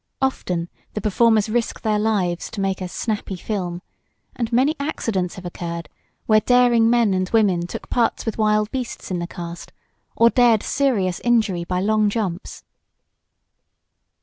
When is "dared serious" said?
10.31-11.19